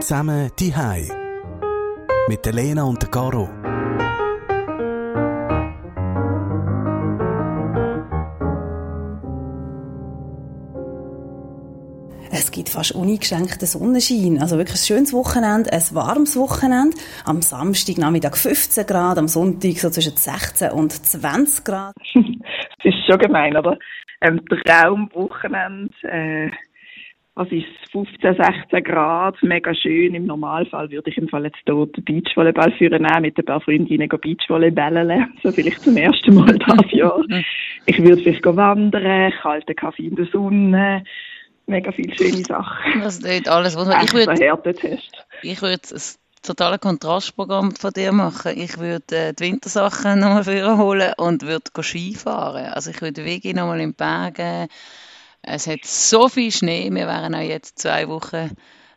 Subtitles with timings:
[0.00, 1.08] Zusammen die Hai
[2.28, 3.48] mit der Lena und der Caro.
[12.30, 14.38] Es gibt fast uneingeschränkten Sonnenschein.
[14.40, 16.96] Also wirklich ein schönes Wochenende, ein warmes Wochenende.
[17.24, 21.94] Am Samstag Nachmittag 15 Grad, am Sonntag so zwischen 16 und 20 Grad.
[22.14, 22.24] das
[22.82, 23.78] ist schon gemein, oder?
[24.20, 26.50] Ähm, Traumwochenende, äh,
[27.36, 30.14] was ist 15, 16 Grad, mega schön.
[30.14, 34.08] Im Normalfall würde ich im Fall jetzt hier den Beachvolleyball führen mit ein paar Freundinnen
[34.08, 37.22] Beachvolleyball so vielleicht zum ersten Mal dieses Jahr.
[37.86, 41.04] Ich würde vielleicht wandern, kalten Kaffee in der Sonne,
[41.66, 43.02] mega viele schöne Sachen.
[43.02, 44.32] Das ist alles, was ich würde.
[45.42, 46.00] Ich würde ein
[46.42, 48.52] totales Kontrastprogramm von dir machen.
[48.56, 52.66] Ich würde äh, die Wintersachen nochmal holen und würde Skifahren.
[52.66, 54.68] Also ich würde wirklich nochmal in die Berge.
[55.46, 56.90] Es hat so viel Schnee.
[56.90, 58.50] Wir wären auch jetzt zwei Wochen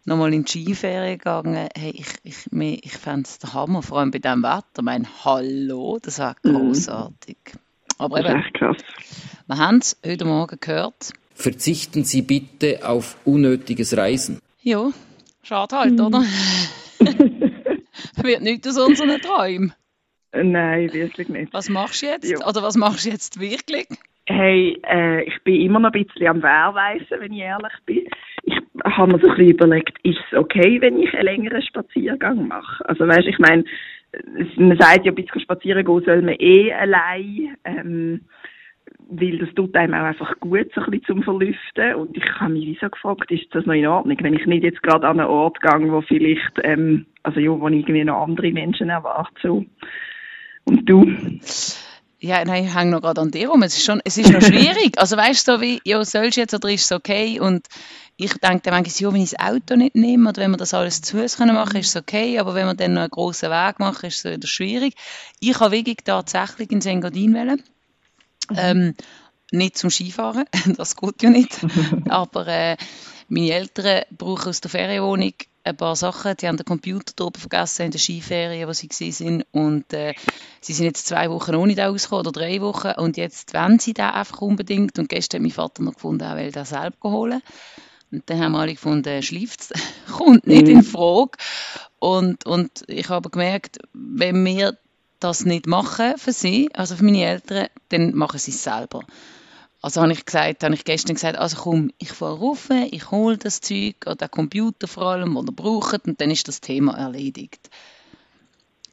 [0.05, 1.69] nochmal in die Skiferien gegangen.
[1.75, 4.63] Hey, ich, ich, ich fände es der Hammer, vor allem bei diesem Wetter.
[4.77, 6.33] Ich meine, hallo, das mhm.
[6.43, 7.37] großartig.
[7.53, 7.59] Mhm.
[7.99, 8.77] Aber eben, echt krass.
[9.47, 11.11] wir haben es heute Morgen gehört.
[11.33, 14.39] Verzichten Sie bitte auf unnötiges Reisen.
[14.61, 14.91] Ja,
[15.43, 16.05] schade halt, mhm.
[16.05, 16.23] oder?
[18.23, 19.73] Wird nichts aus unseren Träumen.
[20.31, 21.53] Nein, wirklich nicht.
[21.53, 22.29] Was machst du jetzt?
[22.29, 22.45] Ja.
[22.47, 23.87] Oder was machst du jetzt wirklich?
[24.29, 28.07] Hey, äh, ich bin immer noch ein bisschen am Wehrweisen, wenn ich ehrlich bin.
[28.43, 32.47] Ich habe mir so ein bisschen überlegt, ist es okay, wenn ich einen längeren Spaziergang
[32.47, 32.87] mache?
[32.89, 33.63] Also weißt, ich meine,
[34.57, 37.57] man sagt ja, ein bisschen spazieren gehen soll man eh allein.
[37.63, 38.21] Ähm,
[39.09, 41.95] weil das tut einem auch einfach gut, so ein bisschen zum Verlüften.
[41.95, 44.83] Und ich habe mich so gefragt, ist das noch in Ordnung, wenn ich nicht jetzt
[44.83, 48.89] gerade an einen Ort gehe, wo vielleicht, ähm, also ja, wo irgendwie noch andere Menschen
[48.89, 49.33] erwarte.
[49.41, 49.65] So.
[50.65, 51.05] Und du?
[52.27, 53.63] Ja, nein, ich hänge noch gerade an dir rum.
[53.63, 54.97] Es ist schon, es ist noch schwierig.
[54.97, 57.39] Also weißt du, so wie, ja, sollst du jetzt oder ist es okay?
[57.39, 57.67] Und
[58.17, 60.73] ich denke dann manchmal, ja, wenn ich das Auto nicht nehme oder wenn wir das
[60.73, 62.37] alles zu Hause machen können, ist es okay.
[62.37, 64.95] Aber wenn wir dann noch einen grossen Weg machen, ist es wieder schwierig.
[65.39, 67.63] Ich habe wirklich tatsächlich in Engadin wählen.
[68.49, 68.57] Mhm.
[68.57, 68.93] Ähm,
[69.51, 70.45] nicht zum Skifahren,
[70.77, 71.65] das geht ja nicht.
[72.09, 72.75] Aber äh,
[73.29, 75.33] meine Eltern brauchen aus der Ferienwohnung
[75.67, 76.35] ein paar Sachen.
[76.37, 79.43] Die haben den Computer oben vergessen in der Skiferien, wo sie waren.
[79.51, 80.13] Und äh,
[80.61, 82.91] sie sind jetzt zwei Wochen ohne den ausgekommen, oder drei Wochen.
[82.97, 84.97] Und jetzt wollen sie den einfach unbedingt.
[84.99, 87.41] Und gestern hat mein Vater noch gefunden, er will den selber holen.
[88.11, 89.73] Und dann haben wir alle gefunden, schläft,
[90.11, 91.31] kommt nicht in Frage.
[91.99, 94.77] Und, und ich habe gemerkt, wenn wir
[95.19, 99.01] das nicht machen für sie, also für meine Eltern, dann machen sie es selber.
[99.81, 103.37] Also habe ich gesagt, habe ich gestern gesagt, also komm, ich fahre rauf, ich hole
[103.37, 106.97] das Zeug, oder den Computer vor allem, den ihr braucht, und dann ist das Thema
[106.97, 107.69] erledigt.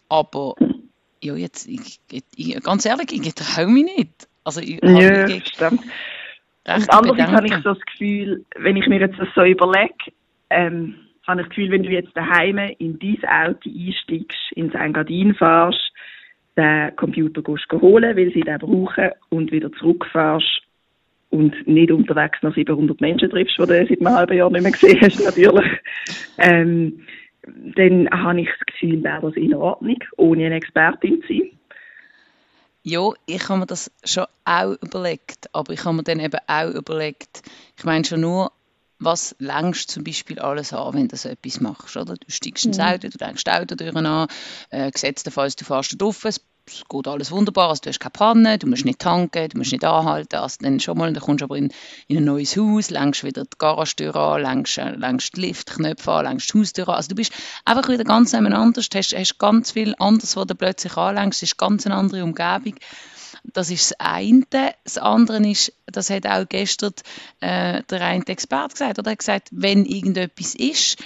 [0.08, 0.54] Aber,
[1.22, 2.00] ja, jetzt, ich,
[2.36, 4.28] ich, ganz ehrlich, ich traue mich nicht.
[4.44, 5.80] Also, ich ja, ich, stimmt.
[5.80, 9.94] Und andererseits habe ich so das Gefühl, wenn ich mir jetzt das so überlege,
[10.50, 10.96] ähm,
[11.26, 15.92] habe ich das Gefühl, wenn du jetzt daheim in dein Auto einsteigst, ins Engadin fährst,
[16.56, 20.62] den Computer gehst holen, weil sie den brauchen und wieder zurückfährst
[21.34, 24.70] und nicht unterwegs noch 700 Menschen triffst, die du seit einem halben Jahr nicht mehr
[24.70, 25.66] gesehen hast, natürlich,
[26.38, 27.04] ähm,
[27.76, 31.50] dann habe ich das Gefühl, wäre das in Ordnung, ohne eine Expertin zu sein.
[32.84, 36.70] Ja, ich habe mir das schon auch überlegt, aber ich habe mir dann eben auch
[36.70, 37.42] überlegt,
[37.76, 38.52] ich meine schon nur,
[39.00, 42.14] was längst zum Beispiel alles an, wenn du so etwas machst, oder?
[42.14, 42.84] Du steigst ins mhm.
[42.84, 44.28] Auto, du denkst Auto durch an,
[44.70, 48.58] äh, gesetztenfalls du fährst drauf, es es geht alles wunderbar, also du hast keine Panne,
[48.58, 51.44] du musst nicht tanken, du musst nicht anhalten, also dann schon mal, dann kommst du
[51.44, 51.72] aber in,
[52.08, 56.24] in ein neues Haus, längst wieder die Garagentür an, längst, äh, längst die Liftknöpfe an,
[56.24, 57.32] längst die Haustür an, also du bist
[57.64, 61.58] einfach wieder ganz anders, hast, hast ganz viel anderes, was du plötzlich anlängst, es ist
[61.58, 62.74] ganz eine andere Umgebung.
[63.52, 64.46] Das ist das eine.
[64.84, 66.94] Das andere ist, das hat auch gestern
[67.40, 69.10] äh, der eine Experte gesagt, oder?
[69.10, 70.96] Er hat gesagt, wenn irgendetwas ist,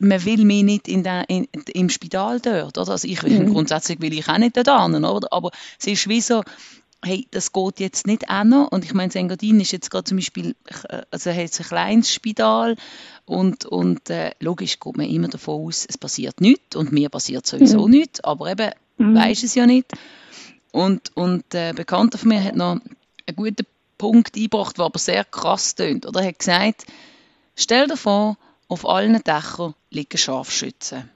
[0.00, 2.92] man will mich nicht in der, in, im Spital dort, oder?
[2.92, 3.52] Also ich mhm.
[3.52, 5.32] grundsätzlich will ich auch nicht dort hin, oder?
[5.32, 6.42] Aber es ist wie so,
[7.04, 8.72] hey, das geht jetzt nicht auch noch.
[8.72, 10.54] Und ich meine, Engadin ist jetzt gerade zum Beispiel,
[11.10, 12.76] also hat ein kleines Spital
[13.24, 17.46] und, und äh, logisch geht man immer davon aus, es passiert nichts und mir passiert
[17.46, 17.92] sowieso mhm.
[17.92, 19.14] nichts, aber eben, mhm.
[19.14, 19.92] weiß es ja nicht.
[20.72, 22.72] Und, und äh, ein Bekannter von mir hat noch
[23.26, 23.66] einen guten
[23.98, 26.06] Punkt eingebracht, der aber sehr krass tönt.
[26.06, 26.84] Oder er hat gesagt,
[27.54, 28.36] stell dir vor,
[28.68, 31.10] auf allen Dächern liegen Scharfschützen.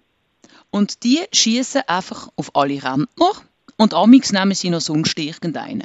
[0.70, 3.32] Und die schießen einfach auf alle Rentner
[3.76, 5.84] und amix nehmen sie noch sonst irgendeinen.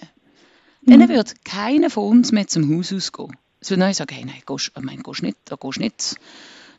[0.82, 1.00] Mhm.
[1.00, 3.36] Dann wird keiner von uns mehr zum Haus ausgehen.
[3.60, 6.16] Es wird dann sagen, hey, nein, gehst, ich meine, gehst nicht, da gehst nicht,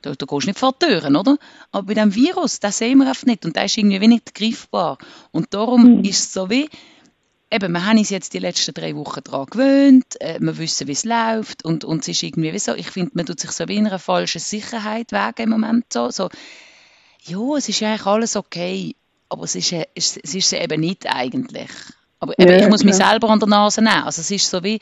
[0.03, 1.37] da, da gehst nicht vor die Türen, oder?
[1.73, 4.99] Aber bei diesem Virus, das sehen wir einfach nicht und der ist irgendwie nicht greifbar.
[5.33, 6.05] Und darum mhm.
[6.05, 6.69] ist es so wie,
[7.50, 10.93] eben, wir haben uns jetzt die letzten drei Wochen daran gewöhnt, äh, wir wissen, wie
[10.93, 13.69] es läuft und, und es ist irgendwie, wie so, ich finde, man tut sich so
[13.69, 16.28] wie in einer falschen Sicherheit wegen im Moment so, so,
[17.22, 18.94] ja, es ist ja eigentlich alles okay,
[19.28, 21.70] aber es ist, äh, es, es ist eben nicht eigentlich.
[22.20, 23.10] Aber eben, Ja, ich muss mich klar.
[23.10, 24.78] selber an der Nase nehmen, also es ist so wie,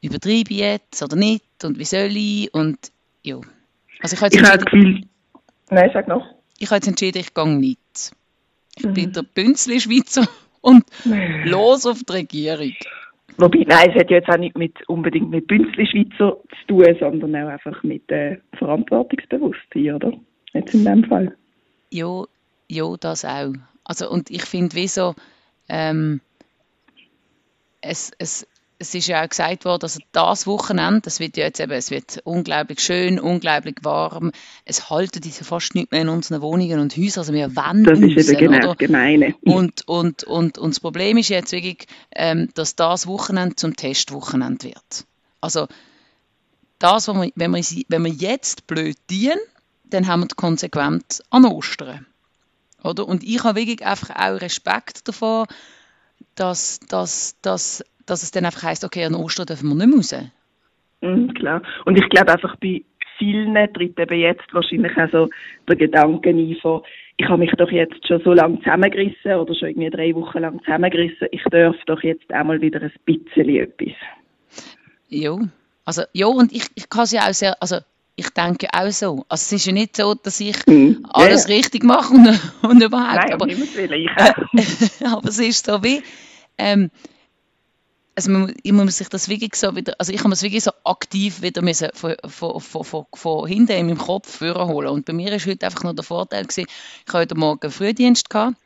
[0.00, 2.78] übertreibe ich jetzt oder nicht und wie soll ich und
[3.22, 3.40] ja.
[4.00, 5.08] Also ich habe jetzt Ich entschieden, Gefühl,
[5.70, 6.24] nein, sag noch.
[6.58, 8.12] ich habe jetzt entschieden, ich gehe nicht.
[8.76, 9.12] Ich bin Mhm.
[9.12, 10.26] der Bünzli-Schweizer
[10.62, 10.84] und
[11.44, 12.72] los auf die Regierung.
[13.36, 17.34] Wobei, nein, es hat ja jetzt auch nicht mit, unbedingt mit Bünzli-Schweizer zu tun, sondern
[17.36, 20.12] auch einfach mit äh, Verantwortungsbewusstsein, oder?
[20.52, 21.34] Jetzt in dem Fall.
[21.90, 22.24] Ja,
[22.68, 23.52] ja, das auch.
[23.84, 25.14] Also, und ich finde, wieso,
[25.68, 26.20] ähm,
[27.80, 28.46] es, es,
[28.82, 31.92] es ist ja auch gesagt worden, dass das Wochenende, das wird ja jetzt eben, es
[31.92, 34.32] wird unglaublich schön, unglaublich warm.
[34.64, 38.00] Es halten diese fast nicht mehr in unseren Wohnungen und Häusern, also wir wollen Das
[38.00, 38.66] ist eben genau oder?
[38.68, 39.34] das Gemeine.
[39.42, 44.64] Und, und, und, und das Problem ist jetzt wirklich, ähm, dass das Wochenende zum Testwochenende
[44.64, 45.06] wird.
[45.40, 45.68] Also,
[46.80, 49.38] das, wir, wenn, wir, wenn wir jetzt blöd dienen,
[49.84, 52.06] dann haben wir die Konsequenz an Ostern.
[52.82, 53.06] Oder?
[53.06, 55.46] Und ich habe wirklich einfach auch Respekt davor,
[56.34, 60.14] dass, dass, dass, dass es dann einfach heisst, okay, an Ostern dürfen wir nicht raus.
[61.00, 61.62] Mhm, klar.
[61.84, 62.82] Und ich glaube einfach bei
[63.18, 65.28] vielen tritt eben jetzt wahrscheinlich auch so
[65.68, 66.82] der Gedanke ein von,
[67.16, 70.60] ich habe mich doch jetzt schon so lange zusammengerissen oder schon irgendwie drei Wochen lang
[70.60, 73.94] zusammengerissen, ich darf doch jetzt auch mal wieder ein bisschen etwas.
[75.08, 75.36] Ja,
[75.84, 77.78] also, ja, und ich, ich kann es ja auch sehr, also
[78.16, 79.24] ich denke auch so.
[79.28, 81.06] Also es ist ja nicht so, dass ich Mhm.
[81.12, 82.28] alles Ja, richtig mache und,
[82.62, 83.28] und überhaupt.
[83.28, 85.12] Nein, aber, ich auch.
[85.16, 86.02] aber es ist so wie,
[86.58, 86.90] ähm,
[88.14, 90.72] also man, ich muss sich das wirklich so wieder, also ich habe es wirklich so
[90.84, 94.88] aktiv wieder müssen von, von, von, von, von hinten in meinem Kopf holen.
[94.88, 96.66] Und bei mir ist heute einfach nur der Vorteil gewesen,
[97.06, 98.56] ich habe heute Morgen Frühdienst gehabt.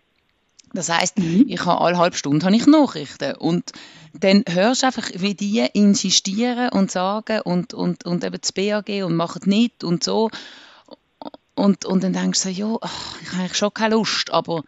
[0.73, 3.37] Das heisst, ich habe alle halbe Stunde habe ich Nachrichten.
[3.37, 3.73] Und
[4.15, 9.05] dann hörst du einfach, wie die insistieren und sagen und, und, und eben das BAG
[9.05, 10.31] und machen nicht und so.
[11.55, 14.65] Und, und dann denkst du so, ja, ach, ich habe eigentlich schon keine Lust, aber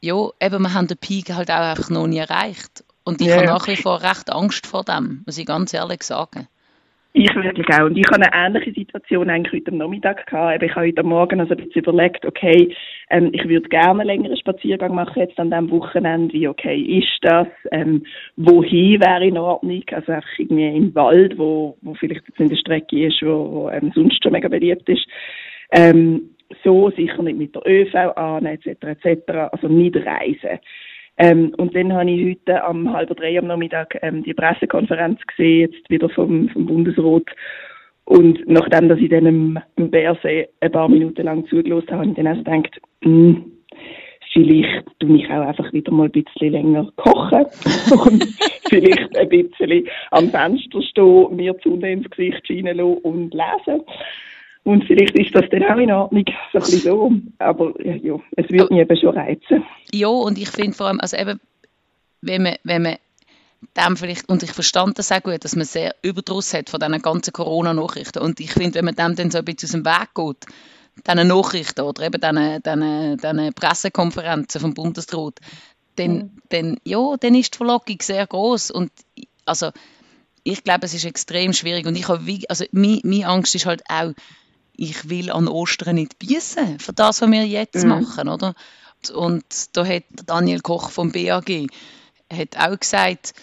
[0.00, 2.84] ja, eben, wir haben den Peak halt auch einfach noch nie erreicht.
[3.06, 3.36] Und ich Ja.
[3.36, 6.48] habe nach wie vor recht Angst vor dem, muss ich ganz ehrlich sagen.
[7.18, 7.86] Ich wirklich auch.
[7.86, 10.62] Und ich habe eine ähnliche Situation eigentlich heute am Nachmittag gehabt.
[10.62, 12.76] Ich habe heute Morgen also ein bisschen überlegt, okay,
[13.08, 16.34] ähm, ich würde gerne einen längeren Spaziergang machen jetzt an diesem Wochenende.
[16.34, 17.46] Wie okay ist das?
[17.70, 18.04] Ähm,
[18.36, 19.82] wohin wäre in Ordnung?
[19.92, 23.70] Also einfach irgendwie im Wald, wo, wo vielleicht jetzt in der Strecke ist, wo, wo
[23.70, 25.06] ähm, sonst schon mega beliebt ist.
[25.70, 30.60] Ähm, so sicher nicht mit der ÖV an, etc., etc., also nicht reisen.
[31.18, 35.70] Ähm, und dann habe ich heute am halb drei am Nachmittag ähm, die Pressekonferenz gesehen,
[35.72, 37.24] jetzt wieder vom, vom Bundesrat.
[38.04, 42.10] Und nachdem, dass ich dann im, im Bärsee ein paar Minuten lang zugelassen habe, habe
[42.10, 43.52] ich dann also gedacht, hm,
[44.32, 47.46] vielleicht tue ich auch einfach wieder mal ein bisschen länger kochen
[48.06, 48.24] und
[48.68, 53.82] vielleicht ein bisschen am Fenster stehen, mir die Sonne ins Gesicht scheinen lassen und lesen.
[54.66, 57.12] Und vielleicht ist das dann auch in Ordnung, so ein bisschen so.
[57.38, 59.64] Aber ja, es würde mich eben schon reizen.
[59.92, 61.38] Ja, und ich finde vor allem, also eben,
[62.20, 62.96] wenn man, wenn man
[63.76, 67.00] dem vielleicht, und ich verstand das auch gut, dass man sehr Überdruss hat von diesen
[67.00, 68.18] ganzen Corona-Nachrichten.
[68.18, 71.28] Und ich finde, wenn man dem dann so ein bisschen aus dem Weg geht, diesen
[71.28, 75.38] Nachrichten oder eben diesen, diesen, diesen Pressekonferenzen vom Bundesrat,
[75.94, 78.90] dann, dann, ja, dann ist die Verlockung sehr groß und
[79.44, 79.70] also
[80.42, 83.84] ich glaube, es ist extrem schwierig und ich habe, also meine, meine Angst ist halt
[83.88, 84.12] auch,
[84.76, 87.88] ich will an Ostern nicht beißen für das, was wir jetzt Mhm.
[87.88, 88.54] machen, oder?
[89.14, 91.68] Und da hat Daniel Koch vom BAG
[92.32, 93.34] hat auch gesagt,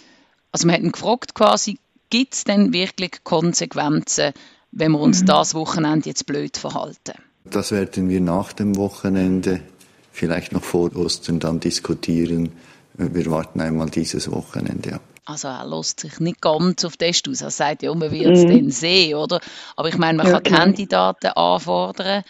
[0.52, 1.78] also wir hätten gefragt quasi,
[2.10, 4.34] gibt es denn wirklich Konsequenzen,
[4.72, 7.14] wenn wir uns das Wochenende jetzt blöd verhalten?
[7.46, 9.62] Das werden wir nach dem Wochenende,
[10.12, 12.52] vielleicht noch vor Ostern, dann diskutieren.
[12.96, 15.02] Wir warten einmal dieses Wochenende ab.
[15.26, 17.42] Also er lässt sich nicht ganz auf das aus.
[17.42, 19.40] Er sagt, ja, man wird es dann sehen, oder?
[19.78, 20.58] Aber ich meine, man Ja, kann genau.
[20.60, 22.24] Kandidaten anfordern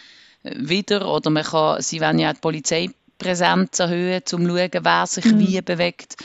[0.44, 4.70] äh, wieder oder man kann, sie wollen ja auch die Polizeipräsenz erhöhen, um zu schauen,
[4.84, 6.18] wer sich wie bewegt.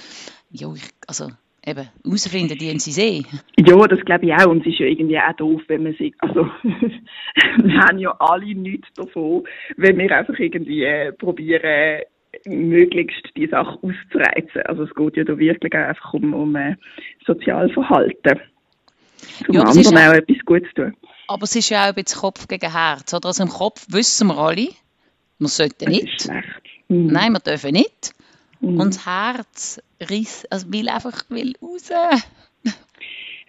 [0.50, 1.28] Ja, ich, also
[1.64, 3.26] eben, herausfinden, die sie sehen.
[3.56, 4.46] Ja, das glaube ich auch.
[4.46, 8.54] Und es ist ja irgendwie auch doof, wenn man sich, also, wir haben ja alle
[8.54, 9.44] nichts davon,
[9.76, 12.02] wenn wir einfach irgendwie äh, probieren,
[12.48, 14.62] möglichst die Sache auszureizen.
[14.66, 16.76] Also es geht ja da wirklich auch einfach um, um äh,
[17.26, 18.40] Sozialverhalten.
[19.46, 20.94] Zum Ja, anderen ja- auch etwas Gutes tun.
[21.28, 23.12] Aber es ist ja auch ein bisschen Kopf gegen Herz.
[23.12, 23.26] Oder?
[23.28, 24.68] Also im Kopf wissen wir alle,
[25.38, 26.22] wir sollten Das ist nicht.
[26.22, 26.62] schlecht.
[26.88, 27.06] Mhm.
[27.08, 28.12] Nein, wir dürfen nicht.
[28.60, 28.80] Mhm.
[28.80, 31.90] Und das Herz riss, also will einfach will raus.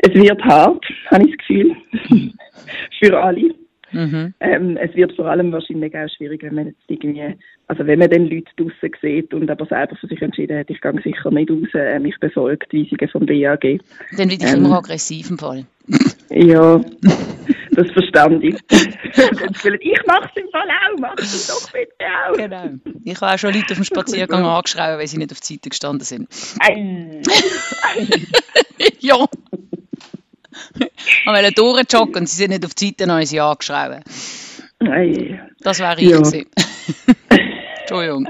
[0.01, 1.75] Es wird hart, habe ich das Gefühl.
[3.01, 3.55] Für alle.
[3.91, 4.33] Mhm.
[4.39, 7.35] Ähm, es wird vor allem wahrscheinlich auch schwierig, wenn man jetzt irgendwie,
[7.67, 10.81] also wenn man dann Leute draussen sieht und aber selber für sich entschieden hat, ich
[10.81, 13.79] gehe sicher nicht raus, äh, mich befolgt die Weisungen vom BAG.
[14.17, 15.65] Dann werde ich ähm, immer aggressiv im Fall.
[16.29, 16.79] Ja,
[17.71, 18.55] das verstand ich.
[18.69, 22.37] ich mache es im Fall auch, mach es doch bitte auch.
[22.37, 22.69] Genau.
[23.03, 25.69] Ich habe auch schon Leute auf dem Spaziergang angeschrien, weil sie nicht auf die Seite
[25.69, 26.27] gestanden sind.
[26.59, 27.21] Ei.
[28.99, 29.25] ja.
[31.25, 34.03] Ich wollte durchjoggen und sie sind nicht auf die Seite, dann haben sie angeschrien.
[34.79, 35.39] Ei.
[35.59, 36.17] Das wäre ich ja.
[36.17, 36.45] gewesen.
[37.81, 38.27] Entschuldigung.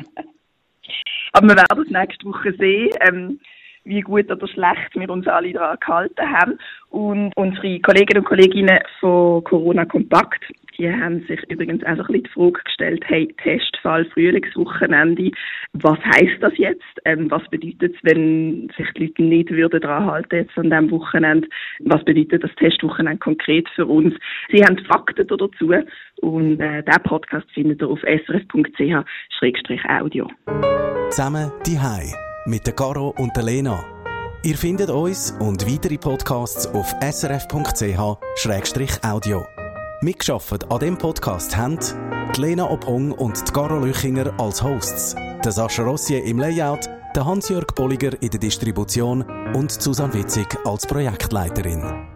[1.34, 2.90] Aber wir werden es nächste Woche sehen.
[3.02, 3.40] Ähm,
[3.84, 6.60] wie gut oder schlecht wir uns alle daran gehalten haben.
[6.90, 8.70] Und unsere Kolleginnen und Kollegen
[9.00, 10.44] von Corona Kompakt,
[10.80, 15.32] die haben sich übrigens auch so ein bisschen die Frage gestellt, hey, Testfall Frühlingswochenende,
[15.74, 16.82] was heißt das jetzt?
[17.06, 20.90] Ähm, was bedeutet es, wenn sich die Leute nicht würden daran halten jetzt an diesem
[20.92, 21.48] Wochenende?
[21.82, 24.16] Was bedeutet das Testwochenende konkret für uns?
[24.52, 25.74] Sie haben Fakten dazu
[26.22, 28.58] und äh, diesen Podcast findet ihr auf srf.ch-audio.
[31.10, 32.14] Zusammen die Hai
[32.46, 33.84] mit der Caro und der Lena.
[34.44, 38.18] Ihr findet uns und weitere Podcasts auf srf.ch-audio.
[40.02, 45.14] Mitgeschafft an dem Podcast haben die Lena Ophong und die Caro Lüchinger als Hosts,
[45.44, 50.88] der Sascha Rossier im Layout, der Hans-Jörg Bolliger in der Distribution und Susanne Witzig als
[50.88, 52.09] Projektleiterin.